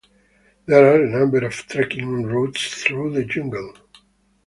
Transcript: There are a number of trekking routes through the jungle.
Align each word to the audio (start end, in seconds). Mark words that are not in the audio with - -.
There 0.65 0.83
are 0.95 1.03
a 1.03 1.07
number 1.11 1.45
of 1.45 1.53
trekking 1.53 2.23
routes 2.23 2.73
through 2.83 3.13
the 3.13 3.23
jungle. 3.23 3.71